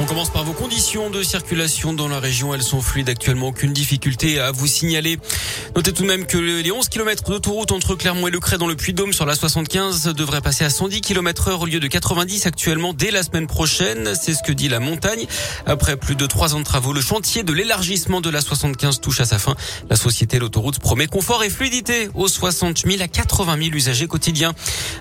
[0.00, 2.52] On commence par vos conditions de circulation dans la région.
[2.52, 3.48] Elles sont fluides actuellement.
[3.48, 5.18] Aucune difficulté à vous signaler.
[5.76, 8.74] Notez tout de même que les 11 km d'autoroute entre Clermont et Le dans le
[8.74, 12.92] Puy-de-Dôme sur la 75 devraient passer à 110 km heure au lieu de 90 actuellement
[12.92, 14.14] dès la semaine prochaine.
[14.20, 15.26] C'est ce que dit la montagne.
[15.64, 19.20] Après plus de trois ans de travaux, le chantier de l'élargissement de la 75 touche
[19.20, 19.54] à sa fin.
[19.90, 24.54] La société L'autoroute promet confort et fluidité aux 60 000 à 80 000 usagers quotidiens.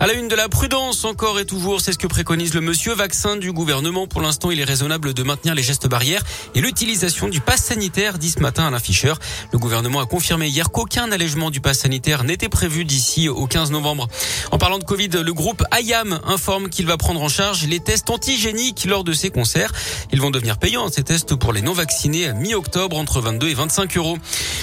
[0.00, 2.92] À la une de la prudence encore et toujours, c'est ce que préconise le monsieur
[2.92, 4.08] vaccin du gouvernement.
[4.08, 6.22] Pour l'instant, il est raisonnable de maintenir les gestes barrières
[6.54, 9.18] et l'utilisation du pass sanitaire, dit ce matin à l'afficheur.
[9.52, 13.72] Le gouvernement a confirmé hier qu'aucun allègement du pass sanitaire n'était prévu d'ici au 15
[13.72, 14.08] novembre.
[14.52, 18.08] En parlant de Covid, le groupe IAM informe qu'il va prendre en charge les tests
[18.08, 19.70] antigéniques lors de ses concerts.
[20.12, 24.16] Ils vont devenir payants, ces tests pour les non-vaccinés, mi-octobre, entre 22 et 25 euros.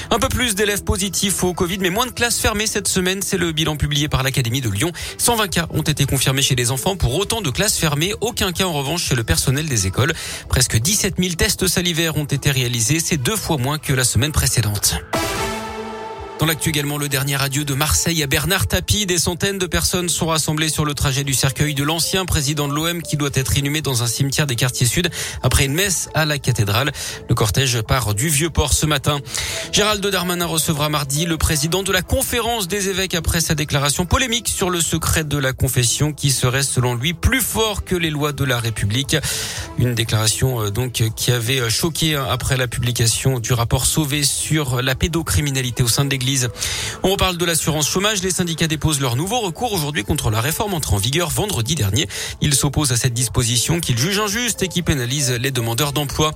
[0.10, 3.22] Un peu plus d'élèves positifs au Covid, mais moins de classes fermées cette semaine.
[3.22, 4.92] C'est le bilan publié par l'Académie de Lyon.
[5.20, 8.16] 120 cas ont été confirmés chez les enfants pour autant de classes fermées.
[8.22, 10.07] Aucun cas en revanche chez le personnel des écoles.
[10.50, 13.00] Presque 17 000 tests salivaires ont été réalisés.
[13.00, 14.96] C'est deux fois moins que la semaine précédente.
[16.40, 19.08] Dans l'actu également, le dernier adieu de Marseille à Bernard Tapie.
[19.08, 22.76] Des centaines de personnes sont rassemblées sur le trajet du cercueil de l'ancien président de
[22.76, 25.10] l'OM qui doit être inhumé dans un cimetière des quartiers sud
[25.42, 26.92] après une messe à la cathédrale.
[27.28, 29.20] Le cortège part du Vieux-Port ce matin.
[29.72, 34.48] Gérald Darmanin recevra mardi le président de la conférence des évêques après sa déclaration polémique
[34.48, 38.32] sur le secret de la confession qui serait selon lui plus fort que les lois
[38.32, 39.18] de la République.
[39.80, 44.84] Une déclaration euh, donc qui avait choqué hein, après la publication du rapport Sauvé sur
[44.84, 46.27] la pédocriminalité au sein de l'Église.
[47.04, 48.22] On reparle de l'assurance chômage.
[48.22, 52.08] Les syndicats déposent leur nouveau recours aujourd'hui contre la réforme entrée en vigueur vendredi dernier.
[52.42, 56.34] Ils s'opposent à cette disposition qu'ils jugent injuste et qui pénalise les demandeurs d'emploi.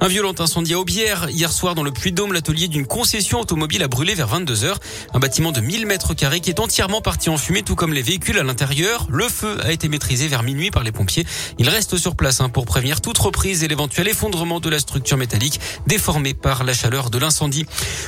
[0.00, 1.28] Un violent incendie à Aubière.
[1.28, 4.78] Hier soir, dans le Puy-de-Dôme, l'atelier d'une concession automobile a brûlé vers 22 heures.
[5.12, 8.02] Un bâtiment de 1000 mètres carrés qui est entièrement parti en fumée, tout comme les
[8.02, 9.06] véhicules à l'intérieur.
[9.10, 11.26] Le feu a été maîtrisé vers minuit par les pompiers.
[11.58, 15.18] Ils restent sur place hein, pour prévenir toute reprise et l'éventuel effondrement de la structure
[15.18, 17.66] métallique déformée par la chaleur de l'incendie.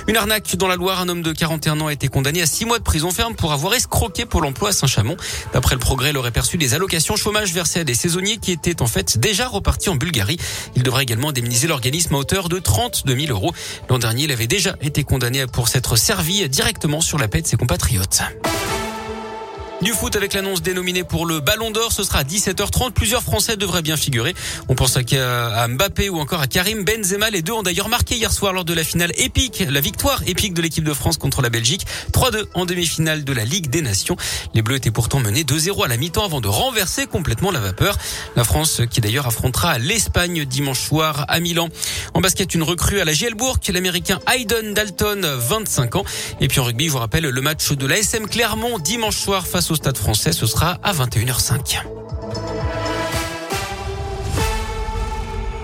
[0.09, 1.01] Une arnaque dans la Loire.
[1.01, 3.53] Un homme de 41 ans a été condamné à 6 mois de prison ferme pour
[3.53, 5.17] avoir escroqué pour l'emploi à Saint-Chamond.
[5.53, 8.83] D'après le progrès, il aurait perçu des allocations chômage versées à des saisonniers qui étaient
[8.83, 10.39] en fait déjà repartis en Bulgarie.
[10.75, 13.53] Il devrait également indemniser l'organisme à hauteur de 32 000 euros.
[13.89, 17.47] L'an dernier, il avait déjà été condamné pour s'être servi directement sur la paix de
[17.47, 18.23] ses compatriotes.
[19.83, 22.93] Du foot avec l'annonce dénominée pour le Ballon d'Or, ce sera à 17h30.
[22.93, 24.35] Plusieurs Français devraient bien figurer.
[24.69, 27.29] On pense à Mbappé ou encore à Karim Benzema.
[27.29, 30.55] Les deux ont d'ailleurs marqué hier soir lors de la finale épique, la victoire épique
[30.55, 31.87] de l'équipe de France contre la Belgique.
[32.13, 34.17] 3-2 en demi-finale de la Ligue des Nations.
[34.55, 37.99] Les Bleus étaient pourtant menés 2-0 à la mi-temps avant de renverser complètement la vapeur.
[38.35, 41.69] La France qui d'ailleurs affrontera l'Espagne dimanche soir à Milan.
[42.15, 46.05] En basket, une recrue à la Gielbourg, l'américain Hayden Dalton, 25 ans.
[46.41, 49.47] Et puis en rugby, je vous rappelle le match de la SM Clermont dimanche soir
[49.47, 50.33] face au Stade français.
[50.33, 51.83] Ce sera à 21h05.